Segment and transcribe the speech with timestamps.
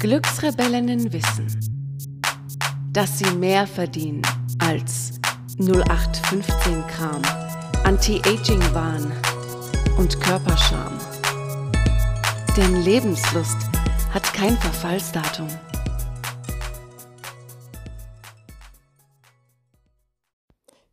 [0.00, 1.46] Glücksrebellinnen wissen,
[2.90, 4.22] dass sie mehr verdienen
[4.58, 5.20] als
[5.58, 7.20] 0815 Kram,
[7.84, 9.12] Anti-Aging-Wahn
[9.98, 10.96] und Körperscham.
[12.56, 13.58] Denn Lebenslust
[14.10, 15.48] hat kein Verfallsdatum.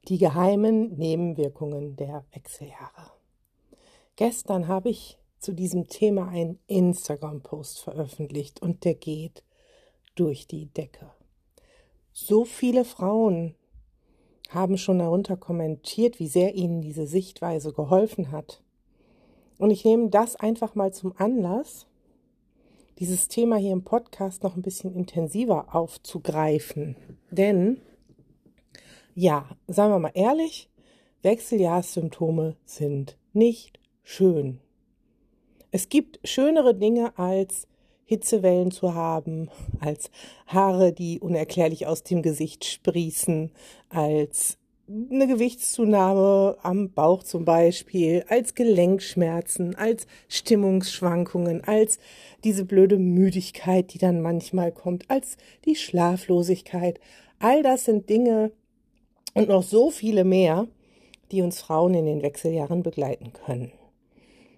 [0.09, 3.14] Die geheimen Nebenwirkungen der Wechseljahre.
[4.18, 9.44] Gestern habe ich zu diesem Thema einen Instagram-Post veröffentlicht und der geht
[10.16, 11.12] durch die Decke.
[12.12, 13.55] So viele Frauen
[14.50, 18.62] haben schon darunter kommentiert, wie sehr ihnen diese Sichtweise geholfen hat.
[19.58, 21.88] Und ich nehme das einfach mal zum Anlass,
[23.00, 26.95] dieses Thema hier im Podcast noch ein bisschen intensiver aufzugreifen.
[27.30, 27.81] Denn,
[29.14, 30.70] ja, sagen wir mal ehrlich,
[31.22, 34.59] Wechseljahrssymptome sind nicht schön.
[35.71, 37.67] Es gibt schönere Dinge als
[38.05, 39.50] Hitzewellen zu haben,
[39.81, 40.09] als
[40.47, 43.52] Haare, die unerklärlich aus dem Gesicht sprießen,
[43.89, 44.58] als
[44.89, 51.99] eine Gewichtszunahme am Bauch zum Beispiel, als Gelenkschmerzen, als Stimmungsschwankungen, als
[52.45, 57.02] diese blöde Müdigkeit, die dann manchmal kommt, als die Schlaflosigkeit.
[57.39, 58.53] All das sind Dinge
[59.33, 60.67] und noch so viele mehr,
[61.33, 63.73] die uns Frauen in den Wechseljahren begleiten können.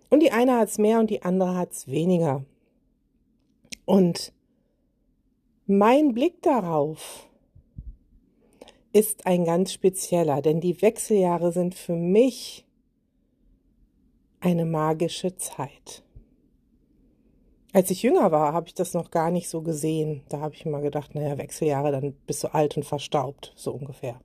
[0.10, 2.44] Und die eine hat es mehr und die andere hat es weniger.
[3.86, 4.34] Und
[5.66, 7.28] mein Blick darauf
[8.92, 12.66] ist ein ganz spezieller, denn die Wechseljahre sind für mich
[14.40, 16.04] eine magische Zeit.
[17.72, 20.24] Als ich jünger war, habe ich das noch gar nicht so gesehen.
[20.30, 24.20] Da habe ich immer gedacht, naja, Wechseljahre, dann bist du alt und verstaubt, so ungefähr.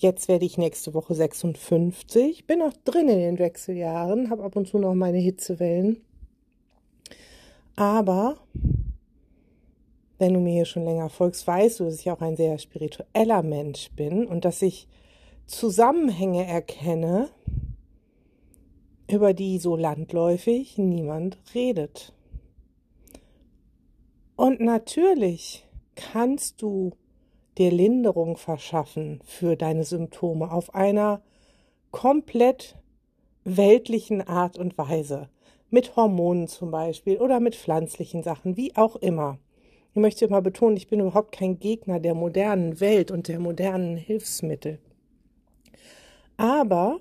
[0.00, 4.68] Jetzt werde ich nächste Woche 56, bin noch drin in den Wechseljahren, habe ab und
[4.68, 6.04] zu noch meine Hitzewellen.
[7.74, 8.36] Aber
[10.18, 13.42] wenn du mir hier schon länger folgst, weißt du, dass ich auch ein sehr spiritueller
[13.42, 14.86] Mensch bin und dass ich
[15.46, 17.30] Zusammenhänge erkenne,
[19.10, 22.12] über die so landläufig niemand redet.
[24.36, 26.92] Und natürlich kannst du
[27.58, 31.22] dir Linderung verschaffen für deine Symptome auf einer
[31.90, 32.76] komplett
[33.44, 35.28] weltlichen Art und Weise.
[35.70, 39.38] Mit Hormonen zum Beispiel oder mit pflanzlichen Sachen, wie auch immer.
[39.90, 43.96] Ich möchte immer betonen, ich bin überhaupt kein Gegner der modernen Welt und der modernen
[43.96, 44.78] Hilfsmittel.
[46.36, 47.00] Aber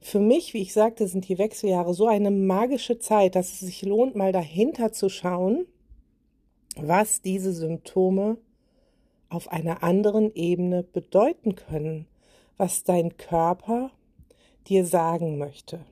[0.00, 3.82] für mich, wie ich sagte, sind die Wechseljahre so eine magische Zeit, dass es sich
[3.82, 5.66] lohnt, mal dahinter zu schauen,
[6.76, 8.38] was diese Symptome
[9.32, 12.06] auf einer anderen Ebene bedeuten können,
[12.56, 13.90] was dein Körper
[14.68, 15.84] dir sagen möchte.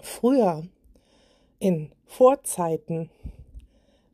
[0.00, 0.66] Früher,
[1.58, 3.10] in Vorzeiten,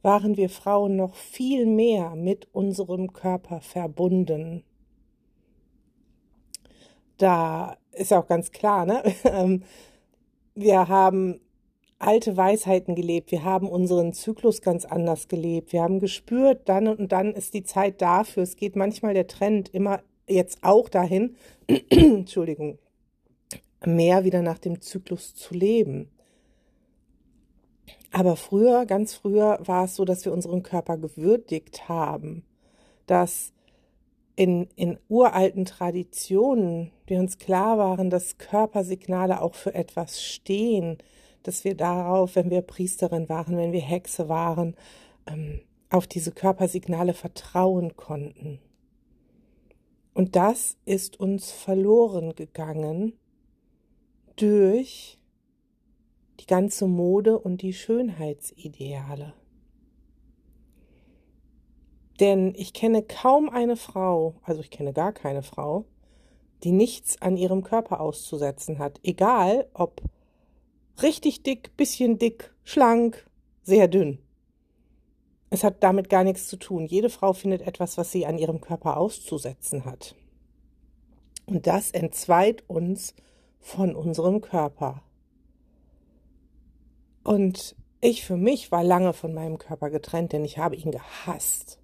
[0.03, 4.65] waren wir Frauen noch viel mehr mit unserem Körper verbunden.
[7.17, 9.03] Da ist auch ganz klar, ne?
[9.25, 9.65] Ähm,
[10.55, 11.41] wir haben
[11.99, 13.33] alte Weisheiten gelebt.
[13.33, 15.73] Wir haben unseren Zyklus ganz anders gelebt.
[15.73, 18.45] Wir haben gespürt, dann und dann ist die Zeit dafür.
[18.45, 21.37] Es geht manchmal der Trend immer jetzt auch dahin,
[21.91, 22.79] Entschuldigung,
[23.85, 26.11] mehr wieder nach dem Zyklus zu leben.
[28.13, 32.45] Aber früher, ganz früher war es so, dass wir unseren Körper gewürdigt haben,
[33.07, 33.53] dass
[34.35, 40.99] in, in uralten Traditionen wir uns klar waren, dass Körpersignale auch für etwas stehen,
[41.49, 44.77] dass wir darauf, wenn wir Priesterin waren, wenn wir Hexe waren,
[45.27, 48.61] ähm, auf diese Körpersignale vertrauen konnten.
[50.13, 53.15] Und das ist uns verloren gegangen
[54.37, 55.19] durch
[56.41, 59.33] die ganze Mode und die Schönheitsideale.
[62.21, 65.87] Denn ich kenne kaum eine Frau, also ich kenne gar keine Frau,
[66.63, 70.03] die nichts an ihrem Körper auszusetzen hat, egal ob
[71.03, 73.27] richtig dick, bisschen dick, schlank,
[73.63, 74.19] sehr dünn.
[75.51, 76.87] Es hat damit gar nichts zu tun.
[76.87, 80.15] Jede Frau findet etwas, was sie an ihrem Körper auszusetzen hat.
[81.47, 83.15] Und das entzweit uns
[83.59, 85.03] von unserem Körper.
[87.25, 91.81] Und ich für mich war lange von meinem Körper getrennt, denn ich habe ihn gehasst,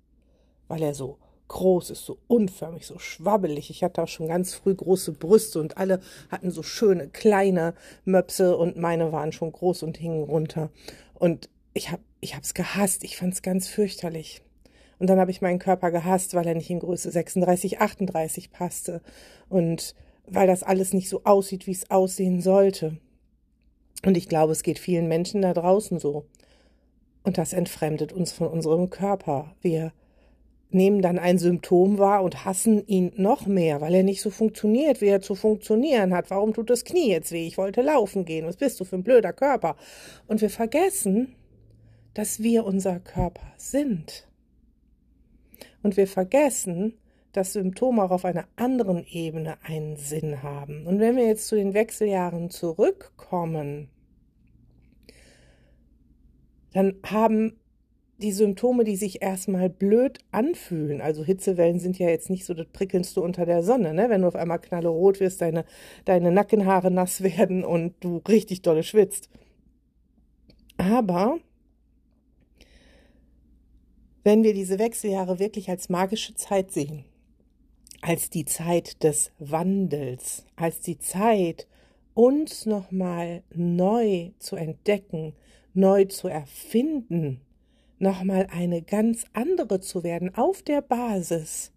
[0.69, 3.71] weil er so groß ist, so unförmig, so schwabbelig.
[3.71, 6.01] Ich hatte auch schon ganz früh große Brüste und alle
[6.31, 7.75] hatten so schöne kleine
[8.05, 10.71] Möpse und meine waren schon groß und hingen runter.
[11.15, 13.05] Und ich habe ich hab's gehasst.
[13.05, 14.41] Ich fand's ganz fürchterlich.
[14.99, 19.03] Und dann habe ich meinen Körper gehasst, weil er nicht in Größe 36, 38 passte
[19.49, 19.95] und
[20.27, 22.97] weil das alles nicht so aussieht, wie es aussehen sollte.
[24.07, 26.25] Und ich glaube, es geht vielen Menschen da draußen so.
[27.23, 29.55] Und das entfremdet uns von unserem Körper.
[29.61, 29.93] Wir
[30.75, 35.01] nehmen dann ein Symptom wahr und hassen ihn noch mehr, weil er nicht so funktioniert,
[35.01, 36.31] wie er zu funktionieren hat.
[36.31, 37.47] Warum tut das Knie jetzt weh?
[37.47, 38.47] Ich wollte laufen gehen.
[38.47, 39.77] Was bist du für ein blöder Körper?
[40.27, 41.35] Und wir vergessen,
[42.13, 44.29] dass wir unser Körper sind.
[45.83, 46.95] Und wir vergessen,
[47.33, 50.87] dass Symptome auch auf einer anderen Ebene einen Sinn haben.
[50.87, 53.89] Und wenn wir jetzt zu den Wechseljahren zurückkommen,
[56.73, 57.59] dann haben
[58.19, 62.67] die Symptome, die sich erstmal blöd anfühlen, also Hitzewellen sind ja jetzt nicht so das
[62.67, 64.09] Prickelndste unter der Sonne, ne?
[64.09, 65.65] wenn du auf einmal knallerot wirst, deine,
[66.05, 69.29] deine Nackenhaare nass werden und du richtig dolle schwitzt.
[70.77, 71.39] Aber
[74.23, 77.05] wenn wir diese Wechseljahre wirklich als magische Zeit sehen,
[78.01, 81.67] als die Zeit des Wandels, als die Zeit,
[82.15, 85.35] uns nochmal neu zu entdecken,
[85.75, 87.41] neu zu erfinden,
[88.05, 91.73] nochmal eine ganz andere zu werden auf der Basis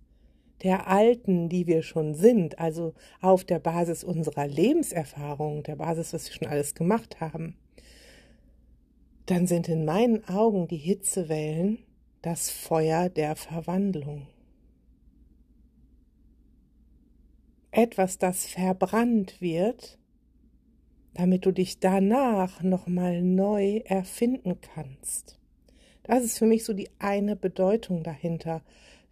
[0.63, 6.27] der alten, die wir schon sind, also auf der Basis unserer Lebenserfahrung, der Basis, was
[6.27, 7.55] wir schon alles gemacht haben,
[9.27, 11.79] dann sind in meinen Augen die Hitzewellen
[12.21, 14.27] das Feuer der Verwandlung.
[17.71, 19.99] Etwas, das verbrannt wird,
[21.13, 25.36] damit du dich danach nochmal neu erfinden kannst.
[26.07, 28.63] Das ist für mich so die eine Bedeutung dahinter.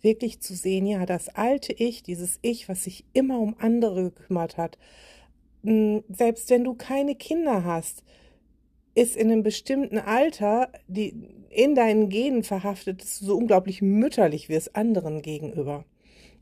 [0.02, 4.58] Wirklich zu sehen, ja, das alte Ich, dieses Ich, was sich immer um andere gekümmert
[4.58, 4.78] hat,
[5.64, 8.04] hm, selbst wenn du keine Kinder hast,
[8.94, 11.14] ist in einem bestimmten Alter die
[11.50, 15.86] in deinen Genen verhaftet, dass du so unglaublich mütterlich wirst anderen gegenüber.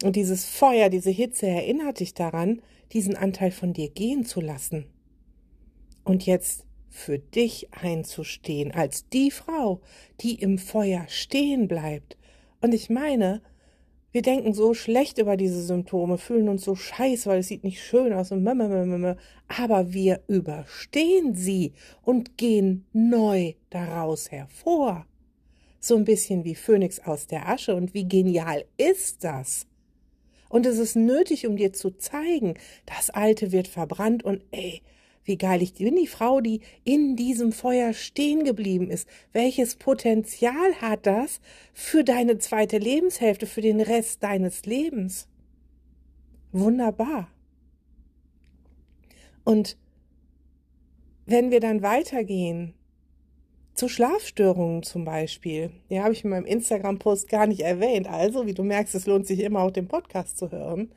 [0.04, 2.62] Und dieses Feuer, diese Hitze erinnert dich daran,
[2.92, 4.86] diesen Anteil von dir gehen zu lassen.
[6.04, 9.81] Und jetzt für dich einzustehen, als die Frau,
[10.22, 12.18] die im Feuer stehen bleibt.
[12.62, 13.42] Und ich meine,
[14.12, 17.81] wir denken so schlecht über diese Symptome, fühlen uns so scheiß, weil es sieht nicht
[17.81, 21.74] schön aus und aber wir überstehen sie
[22.04, 25.07] und gehen neu daraus hervor.
[25.80, 29.66] So ein bisschen wie Phönix aus der Asche und wie genial ist das?
[30.48, 32.54] Und es ist nötig, um dir zu zeigen,
[32.86, 34.84] das Alte wird verbrannt und ey,
[35.25, 39.08] wie geil ich bin, die Frau, die in diesem Feuer stehen geblieben ist.
[39.31, 41.40] Welches Potenzial hat das
[41.74, 45.28] für deine zweite Lebenshälfte, für den Rest deines Lebens?
[46.52, 47.30] Wunderbar.
[49.44, 49.78] Und
[51.25, 52.74] wenn wir dann weitergehen,
[53.74, 58.08] zu Schlafstörungen zum Beispiel, ja, habe ich in meinem Instagram-Post gar nicht erwähnt.
[58.08, 60.92] Also, wie du merkst, es lohnt sich immer auch den Podcast zu hören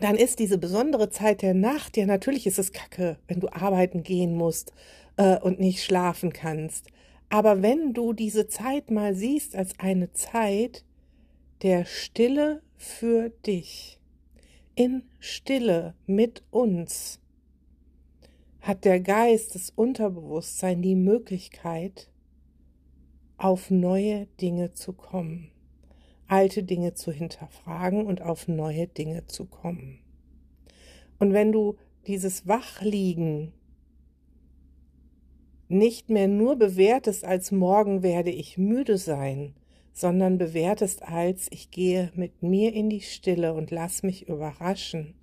[0.00, 4.02] dann ist diese besondere Zeit der Nacht, ja natürlich ist es kacke, wenn du arbeiten
[4.02, 4.72] gehen musst
[5.16, 6.88] äh, und nicht schlafen kannst.
[7.28, 10.84] Aber wenn du diese Zeit mal siehst als eine Zeit
[11.62, 14.00] der Stille für dich,
[14.74, 17.20] in Stille mit uns,
[18.60, 22.10] hat der Geist, das Unterbewusstsein die Möglichkeit,
[23.36, 25.53] auf neue Dinge zu kommen
[26.26, 29.98] alte Dinge zu hinterfragen und auf neue Dinge zu kommen.
[31.18, 31.76] Und wenn du
[32.06, 33.52] dieses Wachliegen
[35.68, 39.54] nicht mehr nur bewertest als morgen werde ich müde sein,
[39.92, 45.14] sondern bewertest als ich gehe mit mir in die Stille und lass mich überraschen,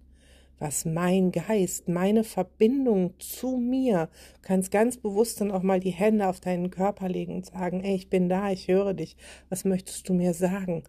[0.61, 5.89] was mein Geist, meine Verbindung zu mir, du kannst ganz bewusst dann auch mal die
[5.89, 9.17] Hände auf deinen Körper legen und sagen, ey, ich bin da, ich höre dich,
[9.49, 10.83] was möchtest du mir sagen?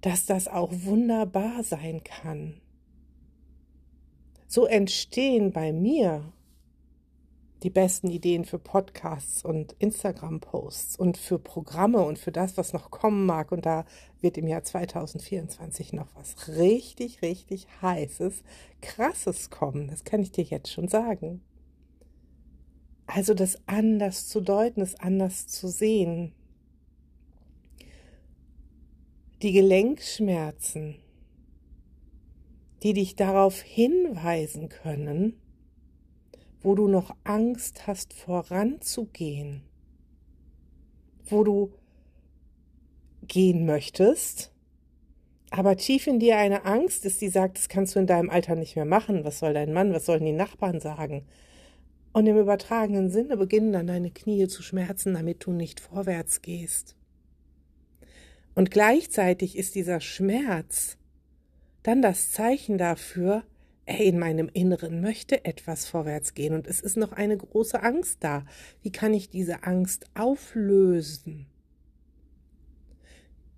[0.00, 2.60] Dass das auch wunderbar sein kann.
[4.46, 6.32] So entstehen bei mir
[7.62, 12.90] die besten Ideen für Podcasts und Instagram-Posts und für Programme und für das, was noch
[12.90, 13.50] kommen mag.
[13.50, 13.86] Und da
[14.20, 18.42] wird im Jahr 2024 noch was richtig, richtig heißes,
[18.82, 19.88] krasses kommen.
[19.88, 21.42] Das kann ich dir jetzt schon sagen.
[23.06, 26.32] Also das anders zu deuten, das anders zu sehen.
[29.42, 30.96] Die Gelenkschmerzen,
[32.82, 35.40] die dich darauf hinweisen können,
[36.66, 39.62] wo du noch Angst hast voranzugehen,
[41.26, 41.72] wo du
[43.22, 44.52] gehen möchtest,
[45.50, 48.56] aber tief in dir eine Angst ist, die sagt, das kannst du in deinem Alter
[48.56, 49.22] nicht mehr machen.
[49.22, 51.24] Was soll dein Mann, was sollen die Nachbarn sagen?
[52.12, 56.96] Und im übertragenen Sinne beginnen dann deine Knie zu schmerzen, damit du nicht vorwärts gehst.
[58.56, 60.98] Und gleichzeitig ist dieser Schmerz
[61.84, 63.44] dann das Zeichen dafür,
[63.86, 68.44] in meinem Inneren möchte etwas vorwärts gehen und es ist noch eine große Angst da.
[68.82, 71.46] Wie kann ich diese Angst auflösen?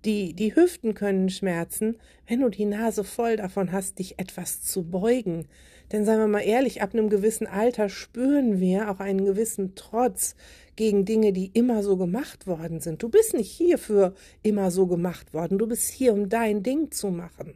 [0.05, 4.83] Die, die Hüften können schmerzen, wenn du die Nase voll davon hast, dich etwas zu
[4.83, 5.47] beugen.
[5.91, 10.35] Denn seien wir mal ehrlich, ab einem gewissen Alter spüren wir auch einen gewissen Trotz
[10.75, 13.03] gegen Dinge, die immer so gemacht worden sind.
[13.03, 17.09] Du bist nicht hierfür immer so gemacht worden, du bist hier, um dein Ding zu
[17.09, 17.55] machen.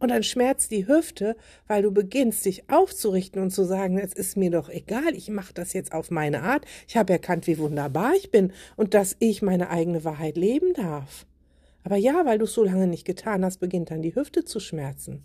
[0.00, 1.36] Und dann schmerzt die Hüfte,
[1.68, 5.54] weil du beginnst, dich aufzurichten und zu sagen, es ist mir doch egal, ich mache
[5.54, 6.64] das jetzt auf meine Art.
[6.88, 11.26] Ich habe erkannt, wie wunderbar ich bin und dass ich meine eigene Wahrheit leben darf.
[11.84, 14.58] Aber ja, weil du es so lange nicht getan hast, beginnt dann die Hüfte zu
[14.58, 15.22] schmerzen.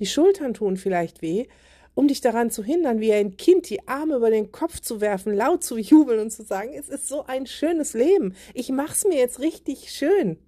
[0.00, 1.46] Die Schultern tun vielleicht weh,
[1.94, 5.34] um dich daran zu hindern, wie ein Kind die Arme über den Kopf zu werfen,
[5.34, 8.34] laut zu jubeln und zu sagen, es ist so ein schönes Leben.
[8.54, 10.38] Ich mach's mir jetzt richtig schön.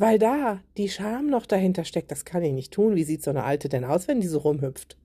[0.00, 2.96] Weil da die Scham noch dahinter steckt, das kann ich nicht tun.
[2.96, 4.96] Wie sieht so eine Alte denn aus, wenn die so rumhüpft?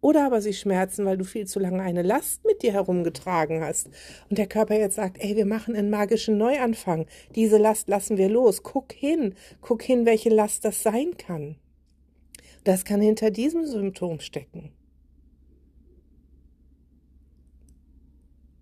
[0.00, 3.88] Oder aber sie schmerzen, weil du viel zu lange eine Last mit dir herumgetragen hast.
[4.30, 7.06] Und der Körper jetzt sagt, ey, wir machen einen magischen Neuanfang.
[7.34, 8.62] Diese Last lassen wir los.
[8.62, 9.34] Guck hin.
[9.62, 11.56] Guck hin, welche Last das sein kann.
[12.62, 14.70] Das kann hinter diesem Symptom stecken.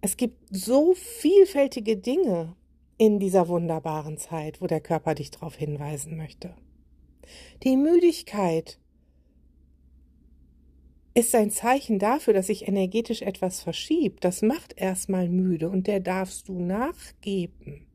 [0.00, 2.56] Es gibt so vielfältige Dinge
[2.96, 6.54] in dieser wunderbaren Zeit, wo der Körper dich darauf hinweisen möchte.
[7.62, 8.78] Die Müdigkeit
[11.14, 14.24] ist ein Zeichen dafür, dass sich energetisch etwas verschiebt.
[14.24, 17.86] Das macht erstmal müde und der darfst du nachgeben.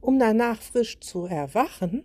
[0.00, 2.04] Um danach frisch zu erwachen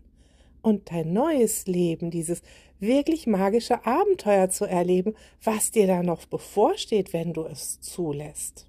[0.61, 2.41] und dein neues Leben, dieses
[2.79, 8.67] wirklich magische Abenteuer zu erleben, was dir da noch bevorsteht, wenn du es zulässt.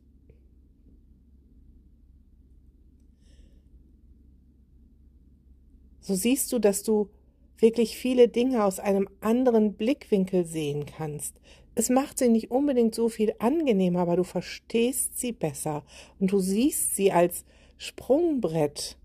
[6.04, 7.08] So siehst du, dass du
[7.56, 11.40] wirklich viele Dinge aus einem anderen Blickwinkel sehen kannst.
[11.74, 15.82] Es macht sie nicht unbedingt so viel angenehmer, aber du verstehst sie besser
[16.20, 17.46] und du siehst sie als
[17.78, 18.98] Sprungbrett.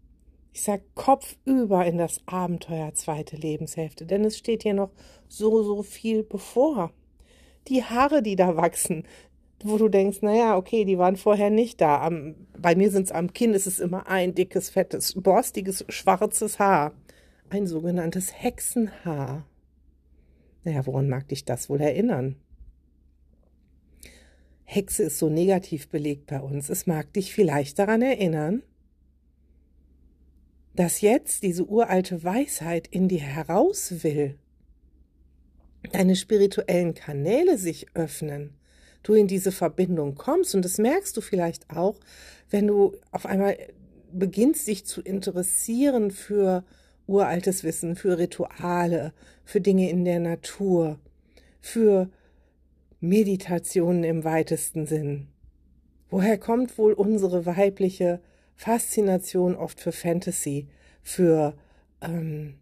[0.52, 4.92] Ich sag Kopf über in das Abenteuer zweite Lebenshälfte, denn es steht hier noch
[5.30, 6.92] so, so viel bevor.
[7.70, 9.06] Die Haare, die da wachsen,
[9.64, 12.02] wo du denkst, naja, okay, die waren vorher nicht da.
[12.02, 16.60] Am, bei mir sind es am Kinn, ist es immer ein dickes, fettes, borstiges, schwarzes
[16.60, 16.94] Haar
[17.50, 19.46] ein sogenanntes Hexenhaar.
[20.64, 22.36] Naja, woran mag dich das wohl erinnern?
[24.64, 26.70] Hexe ist so negativ belegt bei uns.
[26.70, 28.62] Es mag dich vielleicht daran erinnern,
[30.76, 34.38] dass jetzt diese uralte Weisheit in dir heraus will,
[35.92, 38.59] deine spirituellen Kanäle sich öffnen,
[39.04, 41.96] du in diese Verbindung kommst und das merkst du vielleicht auch,
[42.50, 43.58] wenn du auf einmal
[44.12, 46.64] beginnst, dich zu interessieren für
[47.08, 49.14] uraltes Wissen, für Rituale,
[49.44, 51.00] für Dinge in der Natur,
[51.60, 52.10] für
[53.00, 55.28] Meditationen im weitesten Sinn.
[56.10, 58.20] Woher kommt wohl unsere weibliche
[58.56, 60.68] Faszination oft für Fantasy,
[61.02, 61.54] für,
[62.02, 62.56] ähm,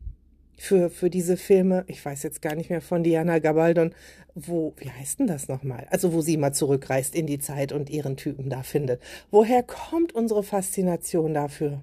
[0.58, 3.94] für, für diese Filme, ich weiß jetzt gar nicht mehr von Diana Gabaldon,
[4.34, 5.88] wo, wie heißt denn das nochmal?
[5.90, 9.02] Also, wo sie mal zurückreist in die Zeit und ihren Typen da findet.
[9.32, 11.82] Woher kommt unsere Faszination dafür?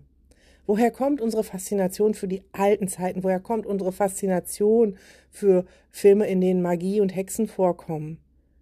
[0.66, 3.22] Woher kommt unsere Faszination für die alten Zeiten?
[3.22, 4.96] Woher kommt unsere Faszination
[5.30, 8.18] für Filme, in denen Magie und Hexen vorkommen?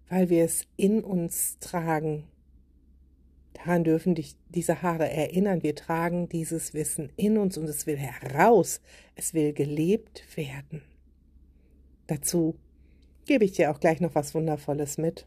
[0.08, 2.24] Weil wir es in uns tragen.
[3.64, 5.62] Daran dürfen dich diese Haare erinnern.
[5.62, 8.80] Wir tragen dieses Wissen in uns und es will heraus.
[9.14, 10.82] Es will gelebt werden.
[12.08, 12.56] Dazu
[13.24, 15.26] gebe ich dir auch gleich noch was Wundervolles mit.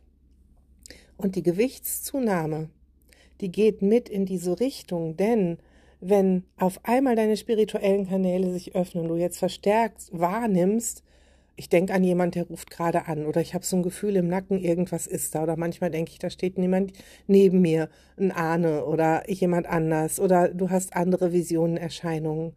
[1.17, 2.69] Und die Gewichtszunahme,
[3.39, 5.57] die geht mit in diese Richtung, denn
[6.01, 11.04] wenn auf einmal deine spirituellen Kanäle sich öffnen, du jetzt verstärkt wahrnimmst,
[11.55, 14.27] ich denke an jemand, der ruft gerade an oder ich habe so ein Gefühl im
[14.27, 16.91] Nacken, irgendwas ist da oder manchmal denke ich, da steht niemand
[17.27, 22.53] neben mir, ein Ahne oder jemand anders oder du hast andere Visionen, Erscheinungen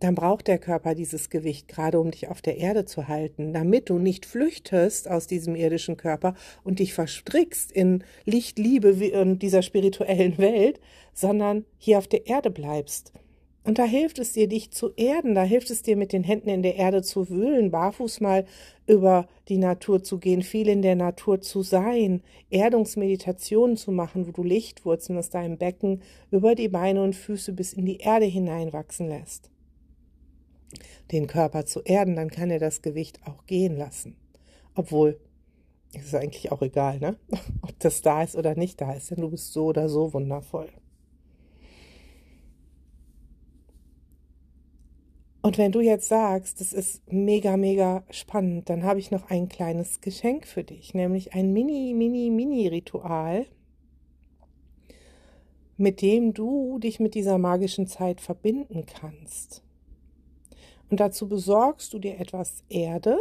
[0.00, 3.90] dann braucht der Körper dieses Gewicht gerade, um dich auf der Erde zu halten, damit
[3.90, 9.62] du nicht flüchtest aus diesem irdischen Körper und dich verstrickst in Licht, Liebe und dieser
[9.62, 10.80] spirituellen Welt,
[11.12, 13.12] sondern hier auf der Erde bleibst.
[13.68, 16.48] Und da hilft es dir, dich zu erden, da hilft es dir, mit den Händen
[16.48, 18.46] in der Erde zu wühlen, barfuß mal
[18.86, 24.30] über die Natur zu gehen, viel in der Natur zu sein, Erdungsmeditationen zu machen, wo
[24.30, 29.06] du Lichtwurzeln aus deinem Becken über die Beine und Füße bis in die Erde hineinwachsen
[29.06, 29.50] lässt
[31.12, 34.16] den Körper zu erden, dann kann er das Gewicht auch gehen lassen.
[34.74, 35.20] Obwohl,
[35.94, 37.16] es ist eigentlich auch egal, ne?
[37.62, 40.68] Ob das da ist oder nicht da ist, denn du bist so oder so wundervoll.
[45.48, 49.48] Und wenn du jetzt sagst, das ist mega, mega spannend, dann habe ich noch ein
[49.48, 53.46] kleines Geschenk für dich, nämlich ein mini, mini, mini Ritual,
[55.78, 59.62] mit dem du dich mit dieser magischen Zeit verbinden kannst.
[60.90, 63.18] Und dazu besorgst du dir etwas Erde,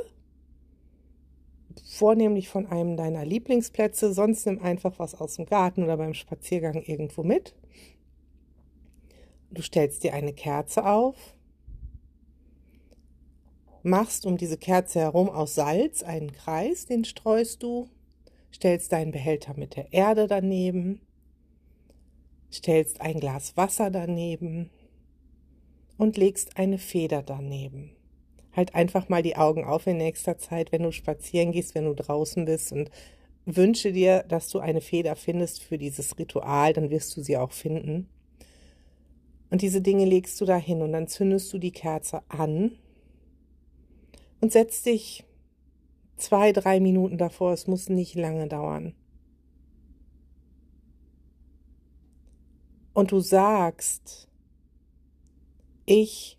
[1.86, 6.82] vornehmlich von einem deiner Lieblingsplätze, sonst nimm einfach was aus dem Garten oder beim Spaziergang
[6.82, 7.56] irgendwo mit.
[9.50, 11.37] Du stellst dir eine Kerze auf,
[13.84, 17.90] machst um diese Kerze herum aus Salz einen Kreis, den streust du,
[18.54, 21.02] stellst deinen Behälter mit der Erde daneben,
[22.52, 24.70] stellst ein Glas Wasser daneben
[25.98, 27.92] und legst eine Feder daneben.
[28.56, 31.94] Halt einfach mal die Augen auf in nächster Zeit, wenn du spazieren gehst, wenn du
[31.94, 32.90] draußen bist und
[33.46, 37.52] wünsche dir, dass du eine Feder findest für dieses Ritual, dann wirst du sie auch
[37.52, 38.10] finden.
[39.50, 42.72] Und diese Dinge legst du dahin und dann zündest du die Kerze an
[44.42, 45.24] und setzt dich
[46.18, 47.54] zwei, drei Minuten davor.
[47.54, 48.94] Es muss nicht lange dauern.
[52.94, 54.28] Und du sagst,
[55.86, 56.38] ich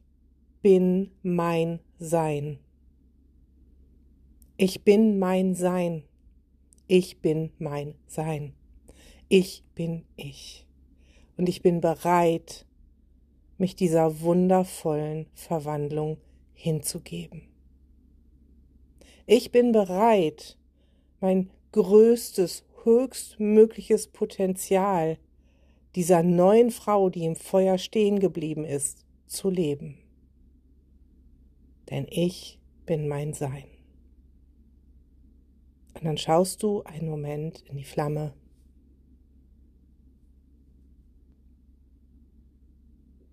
[0.61, 2.59] bin mein Sein.
[4.57, 6.03] Ich bin mein Sein.
[6.89, 8.55] Ich bin mein Sein.
[9.29, 10.67] Ich bin ich.
[11.37, 12.67] Und ich bin bereit,
[13.57, 16.19] mich dieser wundervollen Verwandlung
[16.55, 17.48] hinzugeben.
[19.31, 20.57] Ich bin bereit,
[21.21, 25.19] mein größtes, höchstmögliches Potenzial
[25.95, 29.99] dieser neuen Frau, die im Feuer stehen geblieben ist, zu leben.
[31.91, 33.67] Denn ich bin mein Sein.
[35.93, 38.33] Und dann schaust du einen Moment in die Flamme.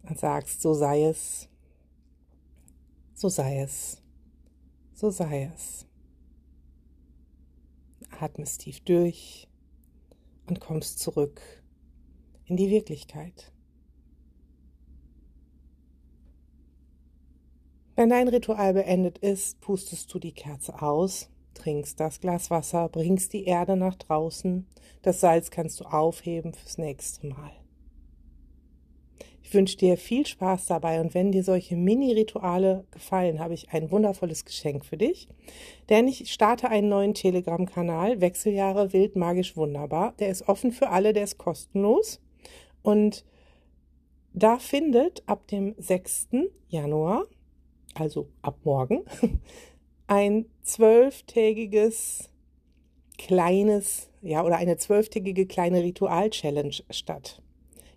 [0.04, 1.48] Und sagst, so sei es,
[3.14, 4.02] so sei es
[4.96, 5.86] so sei es.
[8.20, 9.48] Atmest tief durch
[10.48, 11.42] und kommst zurück
[12.46, 13.52] in die Wirklichkeit.
[17.96, 23.34] Wenn dein Ritual beendet ist, pustest du die Kerze aus, trinkst das Glas Wasser, bringst
[23.34, 24.66] die Erde nach draußen,
[25.02, 27.52] das Salz kannst du aufheben fürs nächste Mal.
[29.48, 33.92] Ich wünsche dir viel Spaß dabei und wenn dir solche Mini-Rituale gefallen, habe ich ein
[33.92, 35.28] wundervolles Geschenk für dich.
[35.88, 40.16] Denn ich starte einen neuen Telegram-Kanal, Wechseljahre wild, magisch, wunderbar.
[40.18, 42.20] Der ist offen für alle, der ist kostenlos.
[42.82, 43.24] Und
[44.34, 46.30] da findet ab dem 6.
[46.68, 47.28] Januar,
[47.94, 49.06] also ab morgen,
[50.08, 52.32] ein zwölftägiges
[53.20, 57.44] kleines, ja, oder eine zwölftägige kleine Ritual-Challenge statt.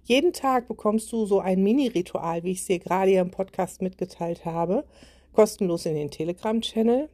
[0.08, 3.82] Jeden Tag bekommst du so ein Mini-Ritual, wie ich es dir gerade hier im Podcast
[3.82, 4.86] mitgeteilt habe,
[5.34, 7.10] kostenlos in den Telegram-Channel.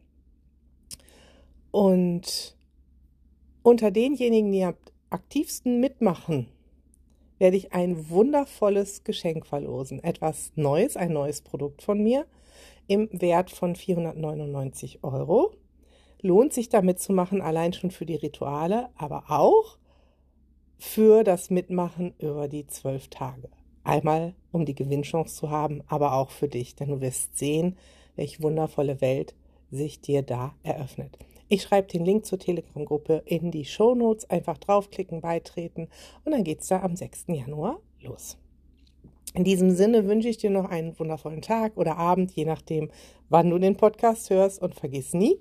[1.73, 2.57] Und
[3.65, 4.77] unter denjenigen, die am
[5.11, 6.47] aktivsten mitmachen,
[7.39, 10.01] werde ich ein wundervolles Geschenk verlosen.
[10.05, 12.27] Etwas Neues, ein neues Produkt von mir
[12.87, 15.53] im Wert von 499 Euro.
[16.21, 19.79] Lohnt sich damit zu machen, allein schon für die Rituale, aber auch
[20.85, 23.49] für das Mitmachen über die zwölf Tage.
[23.85, 27.77] Einmal, um die Gewinnchance zu haben, aber auch für dich, denn du wirst sehen,
[28.17, 29.35] welche wundervolle Welt
[29.71, 31.19] sich dir da eröffnet.
[31.49, 34.29] Ich schreibe den Link zur Telegram-Gruppe in die Show Notes.
[34.29, 35.89] Einfach draufklicken, beitreten
[36.25, 37.25] und dann geht es da am 6.
[37.29, 38.37] Januar los.
[39.33, 42.91] In diesem Sinne wünsche ich dir noch einen wundervollen Tag oder Abend, je nachdem,
[43.31, 45.39] wann du den Podcast hörst und vergiss nie,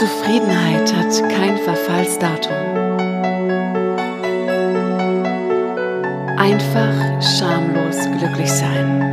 [0.00, 2.56] Zufriedenheit hat kein Verfallsdatum.
[6.38, 9.09] Einfach schamlos glücklich sein.